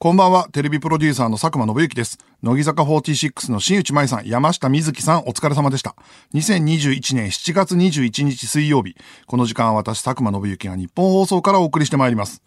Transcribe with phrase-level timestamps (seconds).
[0.00, 2.18] こんばんは、テレビプロデューサーの佐久間信之です。
[2.40, 5.96] 乃木坂46の新内舞さん、山下美月さん、お疲れ様でした。
[6.34, 8.94] 2021年7月21日水曜日、
[9.26, 12.42] この時間は私、佐久間信之が日本放送からお送りしてまいります。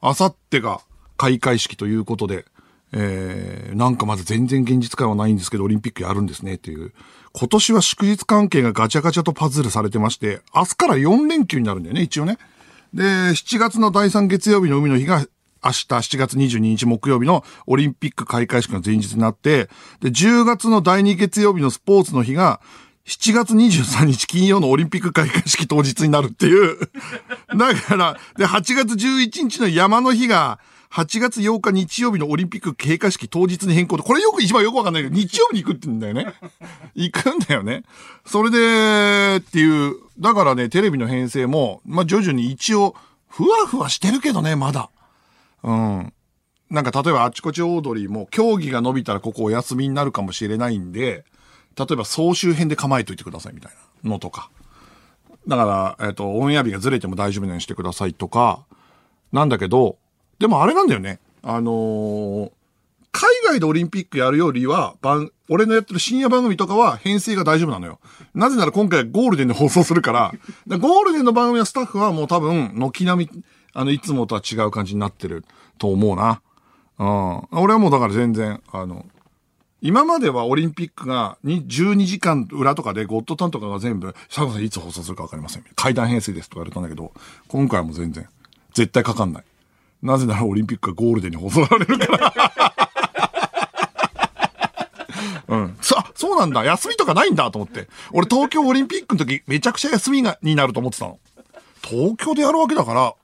[0.00, 0.80] あさってが
[1.16, 2.44] 開会式ということで、
[2.90, 6.92] えー、なんかまだ全然現実感はないんですけど、オリンピックやるんですねっていう。
[7.34, 12.36] 今年は祝日関係がガチャガチャとパズルされてまして、明日から4連休になるんだよね、一応ね。
[12.92, 15.24] で、7月の第3月曜日の海の日が
[15.64, 19.68] 明日7月22日木曜日のオリンピック開会式の前日になって、
[20.00, 22.60] で、10月の第2月曜日のスポーツの日が、
[23.06, 26.78] 7月23日金曜のオリンピック開会式当日になるっていう。
[27.56, 30.58] だから、で、8月11日の山の日が、
[30.90, 36.32] 8月8日日曜日のオリンピック閉会式当日に変更で、これよく一番よくわかんないけど、日曜日に行くって言うんだよね。
[36.94, 37.82] 行くんだよね。
[38.24, 42.94] それで、っていう、だからね、テレビの編成も、まあ、徐々に一応、
[43.28, 44.88] ふわふわしてるけどね、まだ。
[45.64, 46.12] うん。
[46.70, 51.24] なんか例えばあちこちオードリーも競技が伸びたらここお休みになるかもしれないんで、
[51.76, 54.50] 例えば総集編で構えといてくださいみたいなのとか。
[55.48, 58.64] だから、えっ、と、オンエア日がずれても大丈夫なようにしてくださいとか、
[59.32, 59.98] なんだけど、
[60.38, 61.18] でもあれなんだよね。
[61.42, 62.50] あのー
[63.16, 68.00] 海外でオリンピックやるよりは、番、俺のやってる深夜番組とかは編成が大丈夫なのよ。
[68.34, 70.36] なぜなら今回ゴールデンで放送するから、か
[70.66, 73.44] らゴールデンの番組のスタッフはもう多分、軒並み、
[73.74, 75.44] あの、いつもとは違う感じになってる
[75.78, 76.40] と思うな。
[76.98, 77.60] うん。
[77.60, 79.04] 俺はもうだから全然、あの、
[79.82, 85.64] 今まではオリンピックが12時間裏とかでゴッドタンとかが全部、佐藤さんいつ放送するかわかりません。
[85.76, 87.12] 階段編成ですとか言われたんだけど、
[87.48, 88.26] 今回も全然、
[88.72, 89.44] 絶対かかんない。
[90.02, 92.32] なぜならオリンピックがゴールデンに放送されるから。
[95.48, 95.76] うん。
[95.80, 96.64] さ、そうなんだ。
[96.64, 97.88] 休みとかないんだと思って。
[98.12, 101.18] 俺東京オリンピックの時めちゃくちゃ休みが、になると思ってたの。
[101.82, 103.14] 東京でやるわけだから、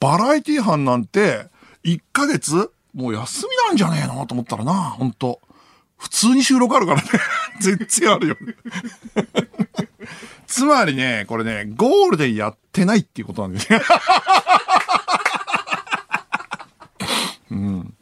[0.00, 1.46] バラエティ班なんて、
[1.84, 5.40] 1ヶ月もう休みなんじゃねえのと思ったらな、ほんと。
[5.98, 7.08] 普通に収録あるからね。
[7.60, 8.36] 全然あるよ。
[10.46, 13.80] つまりね、これね、ゴールデンやってないっていうことなんですね。
[17.50, 17.94] うん。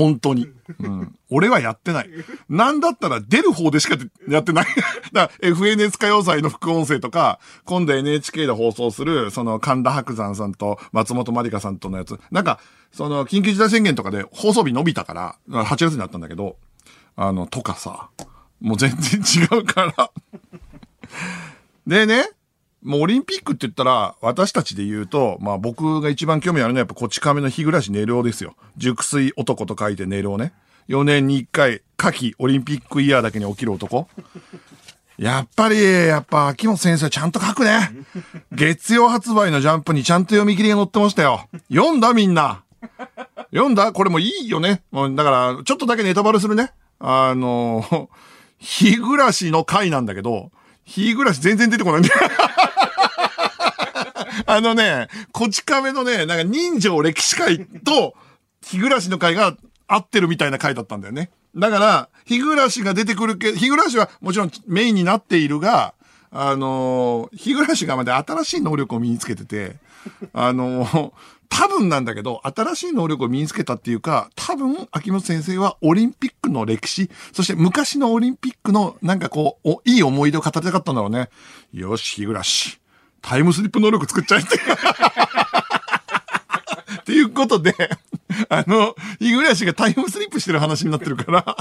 [0.00, 0.48] 本当に。
[0.78, 1.14] うん。
[1.28, 2.10] 俺はやってない。
[2.48, 3.96] なんだったら出る方でしか
[4.28, 4.66] やってない。
[5.12, 12.18] だから FNS 歌謡祭の副音声とか、今度 NHK で放送する、その神田伯山さんと松本まりかさんとのやつ。
[12.30, 12.60] なんか、
[12.92, 16.56] その緊急事態宣言とかで放送日伸びたから、8月になったんだけど、
[17.14, 18.08] あの、とかさ、
[18.60, 20.10] もう全然違うから。
[21.86, 22.30] でね、
[22.82, 28.54] もうオリンピックって言ったら、私たちで言うと、まあ僕が一番興味あるのはやっぱこち亀の日暮らし寝るおですよ。
[28.76, 30.52] 熟睡男と書いて寝るおね。
[30.88, 34.08] 4年に1回、夏季オリンピックイヤーだけに起きる男。
[35.18, 37.90] やっぱり、やっぱ秋元先生ちゃんと書くね。
[38.52, 41.46] 月曜発売のジャンプにちゃんと読み切りが載ってましたよ。
[41.70, 42.62] 読んだみんな。
[43.52, 44.82] 読んだこれもいいよね。
[44.90, 46.72] もうだから、ちょっとだけネタバレするね。
[46.98, 48.08] あの、
[48.58, 50.50] 日暮らしの回なんだけど、
[50.84, 52.20] 日暮らし全然出てこないんだよ。
[54.46, 58.14] あのね、こち亀のね、なんか人情歴史会と、
[58.62, 59.56] 日暮らしの会が
[59.86, 61.30] 合ってるみたいな回だったんだよね。
[61.56, 65.94] だから、日暮らしが出てくるけど、日暮らしはもちろんメインになっているが、
[66.32, 69.76] あのー日暮らしがまで新しい能力を身につけてて、
[70.32, 71.12] あのー
[71.52, 81.28] 多分なんだけど、新しい能力を身につけたっていうか、多分、秋元先生はオリンピックの歴史、そして昔のオリンピックのなんかこう、いい思い出を語りたかったんだろうね。
[81.72, 82.79] よし、日暮らし。
[83.22, 84.56] タイムスリップ能力作っちゃえって。
[87.00, 87.74] っていうことで、
[88.48, 91.56] あの、日暮らしがタイムスリップしてる話になってるから。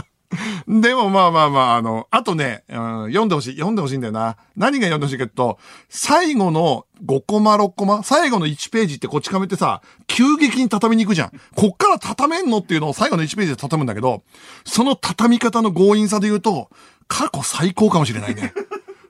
[0.67, 2.77] でもまあまあまあ、あの、あとね、うん
[3.07, 4.37] 読んでほしい、読んでほしいんだよな。
[4.55, 5.57] 何が読んでほしいかっていうと、
[5.89, 11.31] 最後の5コマ6コマ、最後の1ページってこち亀ってさ、急激に畳みに行くじゃん。
[11.55, 14.21] こっから畳めんのっていうのを最後の1ページで畳むんだけど、
[14.65, 16.69] その畳み方の強引さで言うと、
[17.07, 18.53] 過去最高かもしれないね。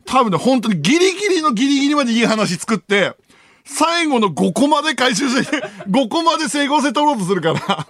[0.10, 3.14] 多分ね、本当にギリギリのギリギリまでいい話作って、
[3.64, 7.88] 最後の5コマで回収して、5コマで整合性取ろうとするから、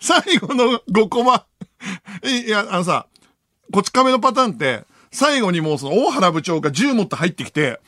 [0.00, 1.44] 最後の5コマ、
[2.24, 3.06] いや、あのさ、
[3.70, 7.78] こち亀のパターンって、最後にもうその大原部長が銃持って入ってきて、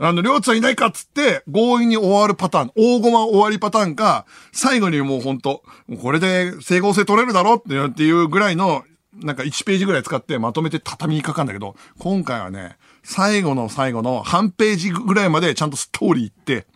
[0.00, 5.62] あの、りょうちゃんいないかっつって、強引に終わるパターン、大駒終わりパターンか、最後にもうほんと、
[6.00, 8.84] これで整合性取れるだろってっていうぐらいの、
[9.20, 16.66] なんか1ページぐらい使ってまとめて畳にかかんだけど、今回はね、最後の最後の半ページぐらいまでちゃんとストーリー行って、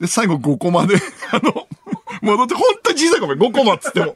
[0.00, 0.96] で、最後5コマで、
[1.30, 1.66] あの、
[2.22, 4.14] 戻って、ほんとに小さいコマ、5コマっつっても、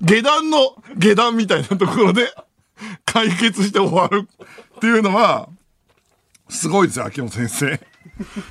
[0.00, 2.32] 下段の下段みたいなところで
[3.04, 4.28] 解決して終わる
[4.76, 5.48] っていうのは、
[6.48, 7.80] すごいですよ、秋元先生。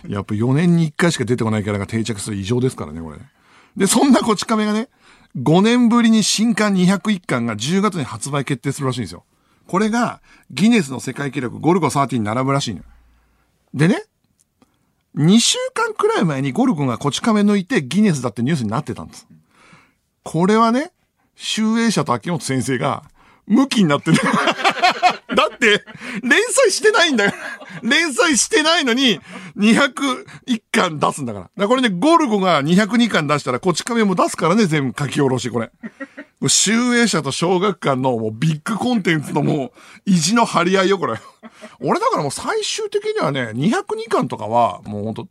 [0.08, 3.18] やっぱ4年に1回しか出てこないキャラが定着する異常ですからね、これ。
[3.76, 4.90] で、そんなこち亀がね、
[5.38, 9.26] 5年ぶりに新刊201巻が10月に発売決定するらしいんですよ。
[9.68, 12.86] これが、ギネスの世界記録ゴルゴ13に並ぶらしいのよ。
[13.74, 14.04] でね、
[15.16, 19.28] 2週間くらい前にゴルゴがこち亀抜いてギネスだってニュースになってたんです。
[20.24, 20.92] これはね、
[21.36, 23.04] 集英社と秋元先生が、
[23.46, 24.18] 向きになってる。
[25.36, 25.84] だって、
[26.24, 27.34] 連載してないんだよ。
[27.84, 29.20] 連載してないのに、
[29.58, 31.46] 201巻出すんだから。
[31.46, 35.72] だからこれね、ゴルゴが202巻出したら、こち亀も出すからね、全部書き下ろし、これ。
[36.48, 39.72] 集英社と小学館のもうビッグコンテンツのもう、
[40.06, 41.20] 意地の張り合いよ、これ。
[41.82, 45.28] 俺だからもう最終的にはね、202巻とかは、もうほんと、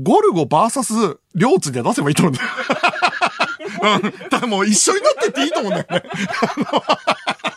[0.00, 0.92] ゴルゴバーサス、
[1.34, 2.48] 両津で出せばいいと思うんだよ。
[3.82, 4.28] うん。
[4.28, 6.02] だもう一緒になってっていいと思うんだよね。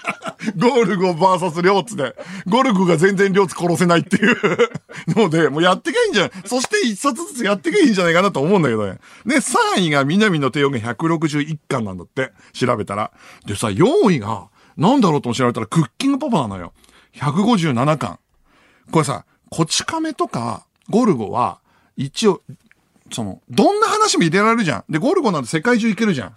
[0.58, 2.16] ゴルゴバーサス両津で、
[2.48, 4.38] ゴルゴが全然両津殺せないっていう
[5.16, 9.00] ので、もうやってけいいんじゃないそして一冊ずつやってけいいんじゃないかなと思うんだけどね。
[9.26, 13.12] で、3位が南の帝王が161巻なんだって、調べたら。
[13.46, 14.48] でさ、4位が、
[14.78, 16.74] なんだろうとも調べたら、クッキングパパなのよ。
[17.16, 18.20] 157巻。
[18.92, 21.60] これさ、こち亀とか、ゴルゴは、
[21.98, 22.42] 一応、
[23.12, 24.84] その、どんな話も入れられるじゃん。
[24.92, 26.34] で、ゴルゴなんて世界中行けるじゃ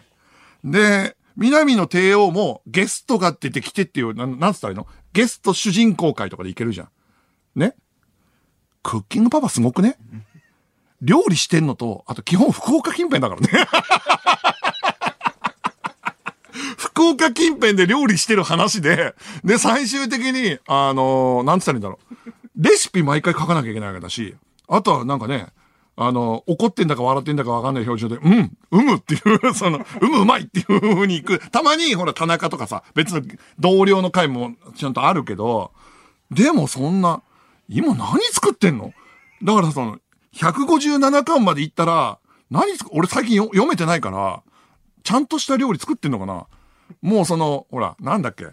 [0.64, 0.70] ん。
[0.70, 4.88] で、南の帝王もゲストが出てきてっていう、ななんつったらいいの？
[5.12, 6.88] ゲスト主人公会とかで行けるじゃん。
[7.54, 7.76] ね？
[8.82, 9.96] クッキングパパすごくね？
[11.00, 13.48] 料理してんのと、あと基本福岡近辺だからね。
[16.76, 19.14] 福岡近辺で料理してる話で、
[19.44, 22.14] で、最終的に、あのー、なんつったらいいんだろう。
[22.56, 24.34] レシピ毎回書かなきゃいけないわけだし、
[24.66, 25.46] あとはなんかね、
[26.00, 31.50] あの、怒ってんだか笑ってんだかわかんない表情で、うん、うむっていう、その、うむうまいっていう風に行く。
[31.50, 33.22] たまに、ほら、田中とかさ、別の
[33.58, 35.72] 同僚の会もちゃんとあるけど、
[36.30, 37.22] でもそんな、
[37.68, 38.92] 今何作ってんの？
[39.42, 39.98] だからその、
[40.34, 44.44] 157巻まで行ったら、何作、俺最近読めてないから、
[45.02, 46.46] ちゃんとした料理作ってんのかな？
[47.02, 48.46] もうその、ほら、なんだっけ？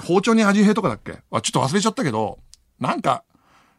[0.00, 1.18] 包丁に味変とかだっけ？
[1.30, 2.38] あ、ちょっと忘れちゃったけど、
[2.80, 3.22] なんか、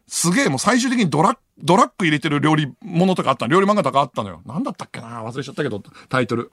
[0.07, 4.41] すげえもう最終的にドラッ、ドラッグ入れてる料理ものとかあった料理漫画とかあったのよ。
[4.45, 6.51] なんだったっけな忘れちゃったけど、タイトル。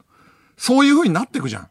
[0.56, 1.70] そういう風になってくじゃん。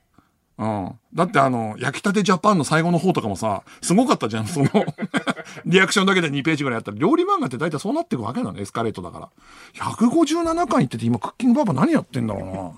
[0.59, 0.99] うん。
[1.13, 4.69] だってあの、焼きたてジャパンの最後の方とかもさ、すごかったじゃん、その
[5.65, 9.29] リアクションだけで2ページぐらいやったら、料理漫画って大体そうなってくわけなの、エスカレートだから。
[9.75, 12.75] 157巻いってて今、クッキングパパ何やってんだろ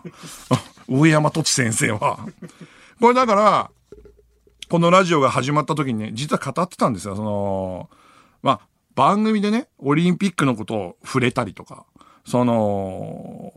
[0.88, 0.98] うな。
[1.00, 2.20] 上山土地先生は。
[3.00, 3.72] これだから、
[4.70, 7.16] このラジオが始まった時にね、実は語ってたんですよ。
[7.16, 7.90] その、
[8.44, 8.60] まあ、
[8.96, 11.86] 番組でね、オリンピックのことを触れたりとか、
[12.26, 13.54] その、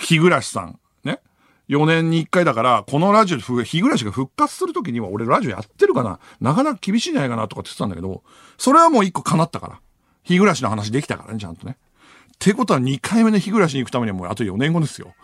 [0.00, 1.20] 日暮さん、ね。
[1.68, 6.18] 4年に1回だから、このラジオで日暮が復活するときには俺ラジオやってるかな？
[6.40, 8.22] なかなか厳しいんじゃないかなとかって言ってたんだけど、
[8.56, 9.80] それはもう1個叶ったから。
[10.24, 11.76] 日暮の話できたからね、ちゃんとね。
[12.34, 15.14] ってことは2回目の日暮らしに行くためにはもうあと4年後ですよ。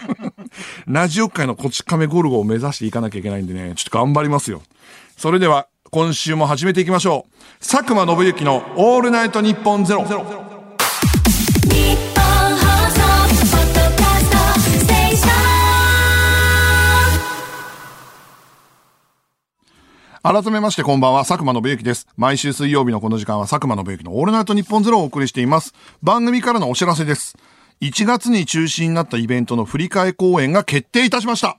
[0.86, 4.62] ラジオ界のこち亀ゴルゴを目指していかなきゃいけないんでね、ちょっと頑張りますよ。
[5.16, 7.64] それでは、今週も始めていきましょう。
[7.66, 10.04] 佐久間信之のオールナイトニッポンゼロ。
[10.04, 10.22] ゼロ
[20.22, 22.06] 改めましてこんばんは、佐久間信之です。
[22.18, 25.72] 毎週水曜日のこの時間は佐久間信之のオールナイトニッポンゼロをお送りしています。
[26.02, 27.38] 番組からのお知らせです。
[27.80, 31.56] 1月に中止になったイベントの振り替え公演が決定いたしました。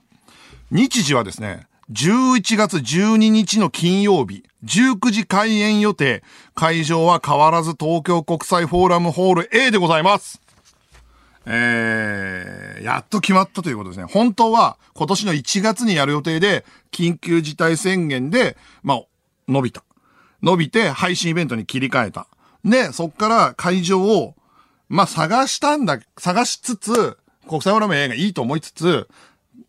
[0.70, 6.22] 日時はですね、11月12日の金曜日、19時開演予定。
[6.54, 10.40] 会場は変わらず東京国際フォーラムホール A でございます。
[11.46, 14.04] えー、やっと決まったということですね。
[14.04, 19.02] 本当は今年の1月にやる予定で、緊急事態宣言で、まあ、
[19.48, 19.82] 伸びた。
[20.42, 22.28] 伸びて配信イベントに切り替えた。
[22.64, 24.36] で、そっから会場を、
[24.88, 27.18] まあ、探したんだ、探しつつ、
[27.48, 29.08] 国際フォーラム A がいいと思いつつ、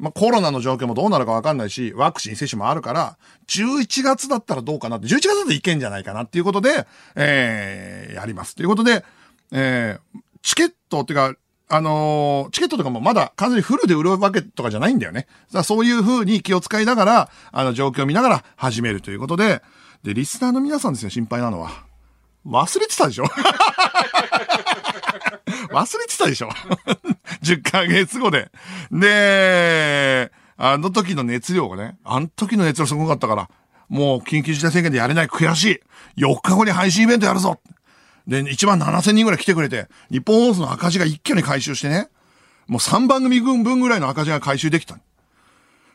[0.02, 3.18] まあ、コロナの状況もどうなるかわかんないし、ワクチン接種もあるから、
[3.48, 8.56] 11月だったらどうかなって、11月だといけんじゃないかなっていうことで、えー、やります。
[8.56, 9.06] ということで、
[9.52, 11.36] えー、チケットっていうか、
[11.70, 15.28] あのー、チケットとかもまだ完全にフルで売るわけとかじゃないんだよね。
[15.54, 19.62] だそういう風に気を使いながら、あの、状況を見ながら始めるということで、
[20.04, 21.86] で、リスナーの皆さんですよ、心配なのは。
[22.48, 23.26] 忘れてたでしょ？
[25.72, 26.50] 忘れてたでしょ
[27.44, 28.52] ?10 ヶ月後で。
[28.92, 33.50] で、あの時の熱量がね、あの時の熱量すごかったから、
[33.90, 35.82] もう緊急事態宣言でやれない悔し
[36.18, 36.22] い。
[36.22, 37.60] 4日後に配信イベントやるぞ。
[38.28, 42.10] で、1万7000人ぐらい来てくれて、日本放送の赤字が一挙に回収してね、
[42.68, 44.98] もう3番組分ぐらいの赤字が回収できた。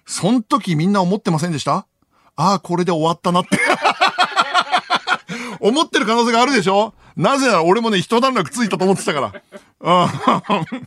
[0.05, 1.87] そん時みんな思ってませんでした？
[2.37, 3.59] ああ、これで終わったなって
[5.61, 6.95] 思ってる可能性があるでしょ？
[7.17, 9.33] なぜなら俺もね、一段落ついたと思ってたか
[9.81, 10.05] ら。
[10.05, 10.87] うん。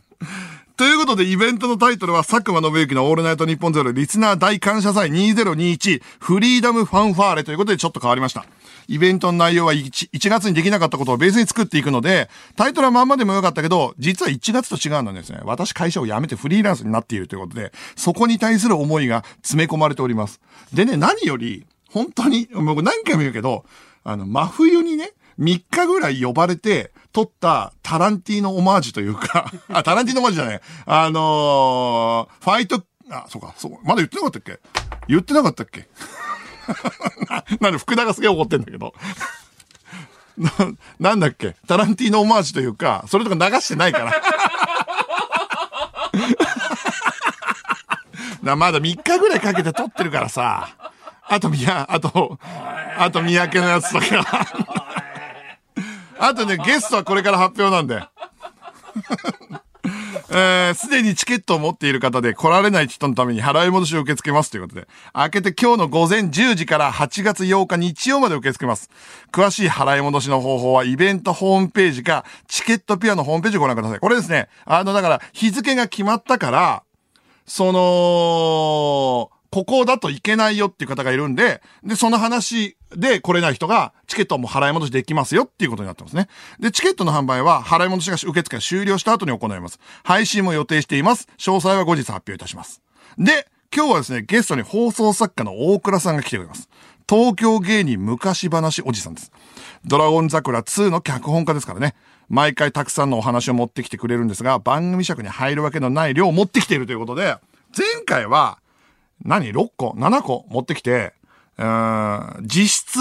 [0.76, 8.46] ということで、イベントのタイトルは、佐久間信之のオールナイトニッポンゼロリスナー大感謝祭2021フリーダムファンファーレということでちょっと変わりました。
[8.88, 15.40] イベントの内容は 1, 1月にできなかったことをベースに作っていくので、タイトルはまんまでもよかったけど、実は1月と違うのですね。
[15.44, 20.40] 私会社を辞めてフリーランスになっているということで、そこに対する思いが詰め込まれております。
[20.72, 23.66] でね、何より、本当に、僕何回も言うけど、
[24.02, 30.60] あの、真冬にね、3日ぐらい呼ばれて、撮ったタランティーノオマージュというか あ、タランティーノオマージュじゃない。
[30.86, 34.60] あのー、ファイト、あ、そうか、そう、まだ言ってなかったっけ？
[35.08, 35.88] 言ってなかったっけ？
[37.60, 38.94] なんで福田がすげえ怒ってんだけど。
[40.38, 40.50] な、
[41.00, 41.56] なんだっけ？
[41.66, 44.12] タランティーノオマージュというか、それとか流してないから。
[48.42, 50.68] な、まだ3日ぐらいかけて撮ってるからさ。
[51.28, 52.38] あと、みや、あと、
[52.98, 54.06] あと、三宅のやつとか
[56.20, 58.04] あとね、ゲストはこれから発表なんで。
[60.32, 68.90] えー、でにチケットを持っている方で来られない人のために払い戻しを受け付けますということで、明けて今日の午前10時から8月8日日曜まで受け付けます。
[69.32, 73.98] 詳しい払い戻しの方法はイベントホームページか、チケットピアのホームページをご覧ください。
[73.98, 76.82] これですね、あの、だから日付が決まったから、
[77.46, 86.28] その、ここだといけないよっていう方がいるんで、で、その話で来れない人が、チケットも払い戻しできますよっていうことになってますね。
[86.60, 89.80] で、チケットの販売は、払い戻しが受付が終了した後に行います。
[90.04, 91.26] 配信も予定しています。
[91.36, 92.80] 詳細は後日発表いたします。
[93.18, 96.68] で、今日はですね、ゲストに放送作家の大倉さんが来てくれます。
[97.08, 99.32] 東京芸人昔話おじさんです。
[99.84, 101.96] ドラゴン桜2の脚本家ですからね。
[102.28, 107.36] 毎回たくさんのお話を持ってきてくれるんですが、番組尺に入るわけのない量を持ってきているということで、
[107.76, 108.58] 前回は、
[109.24, 110.46] 何 ?6 個 ?7 個？
[110.50, 111.12] 持ってきて、
[111.58, 112.98] うん、実質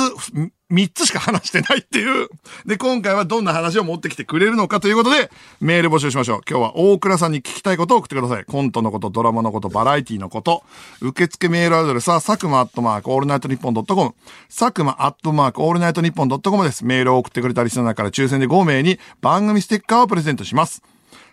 [0.70, 2.28] 3つしか話してないっていう。
[2.66, 6.42] で、今回はどんな話を持ってきてくれるのかということで、メール募集しましょう。
[6.48, 8.46] 今日は大倉さんに聞きたいことを送ってください。
[8.46, 10.64] コントのこと、ドラマのこと、バラエティのこと。
[11.02, 14.14] 受付メールアドレスは、佐久間アットマークオールナイトニッポンドットコム。
[14.48, 16.86] 佐久間アットマークオールナイトニッポンドットコムです。
[16.86, 20.84] メールを送ってくれたリスナーから抽選で5名に番組ステッカーをプレゼントします。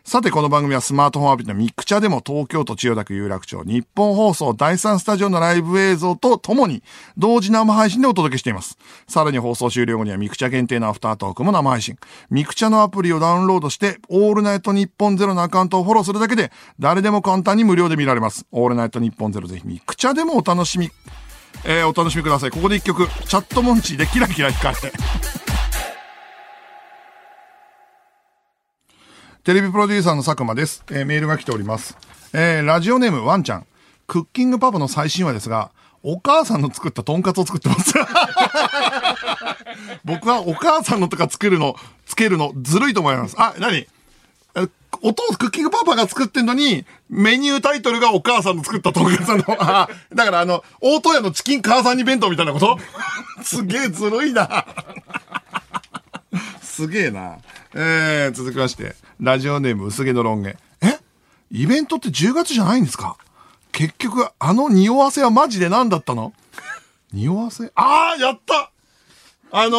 [0.07, 6.85] さて、この番組はスマートフォンアプリのミクチャでも東京都千代田区有楽町日本放送第3スタジオのライブ映像とともに
[7.19, 8.79] 同時生配信でお届けしています。
[9.09, 11.99] さらに放送終了後にはミクチャ限定のアフタートークも生配信。
[12.31, 18.47] ミクチャのアプリをダウンロードして、オールナイトニッポンゼロのアカウントをフォローするだけで誰でも簡単に無料で見られます。
[18.53, 20.89] オールナイト日本ゼロぜひミクチャでもお楽しみ、
[21.65, 22.53] えー、お楽しみください。
[22.53, 25.46] ここで一曲、チャットモンチーでキラキラ光れ。
[29.47, 30.83] テレビプロデューサーの佐久間です。
[30.91, 31.97] えー、メールが来ております。
[32.33, 33.67] えー、ラジオネームワンちゃん。
[34.09, 35.71] クッキングパパの最新話ですが、
[36.03, 37.95] お母さんの作ったトンカツを作ってます。
[40.05, 41.77] 僕はお母さんのとか作るの、
[42.07, 43.37] つけるのずるいと思います。
[43.39, 43.87] あ、なに
[45.01, 52.81] お父クッキングパパが作ってんのに、メニュータイトルがお母さんの作ったトンカツの、 あ、だからあの、大戸屋のチキン母さんに弁当みたいなこと？
[53.45, 54.67] すげえずるいな。
[56.61, 57.37] すげえな。
[57.75, 58.97] えー、続きまして。
[59.21, 60.51] ラジオネーム薄毛のロン毛。
[60.83, 60.99] え？
[61.51, 63.17] イベントって10月じゃないんですか？
[63.73, 66.33] 結局、あの匂わせはマジで何だったの？
[67.13, 67.71] 匂わせ？
[67.75, 68.71] ああやった！
[69.53, 69.79] あの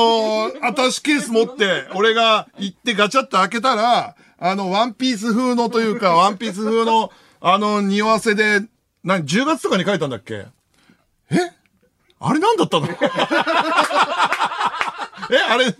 [0.49, 8.61] ー、アタッシュケース持って、俺が行ってガチャって開けたら、あの、ワンピース風のというか、ワンピース風の、あの、匂わせで、
[9.03, 10.45] 何、10月とかに書いたんだっけ？
[11.31, 11.35] え？
[12.19, 12.87] あれ何だったの？
[15.29, 15.75] え、あれ、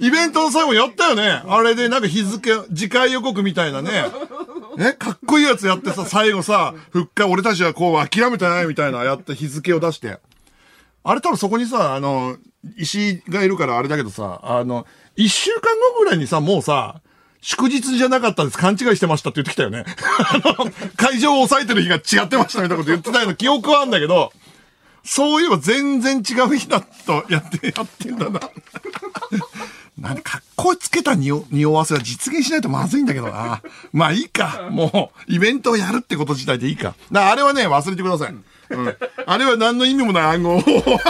[0.00, 1.42] イベントの最後やったよね。
[1.46, 4.06] あれでなんか日付、次回予告みたいなね。
[4.78, 10.18] えかっこいいやつやってさ、最後さ、復活、俺たちはこう諦めてないみたいなやって日付を出して。
[11.04, 12.36] あれ多分そこにさ、あの、
[12.76, 14.86] 石がいるからあれだけどさ、あの、
[15.16, 15.60] 一週間
[15.94, 17.00] 後ぐらいにさ、もうさ、
[17.40, 18.58] 祝日じゃなかったです。
[18.58, 19.84] 勘違いしてましたって言ってきたよね。
[20.18, 24.32] あの、会場を抑えてる日が違ってましたみたいなこと言ってたような記憶はあるんだけど、
[25.04, 28.40] そういえば全然違う日だとやって、やってんだな。
[30.04, 31.42] なんで、かっこつけた匂
[31.72, 33.62] わせは実現しないとまずいんだけどな。
[33.92, 34.68] まあいいか。
[34.70, 36.94] もう、イベントをやるってこと自体でいいか。
[37.10, 38.34] だあれはね、忘れてください。
[38.70, 38.96] うん。
[39.26, 40.62] あれは何の意味もない暗号を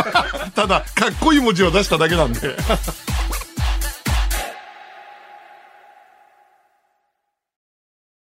[0.54, 2.56] ただ、かっこいい文字を出しただけなんで。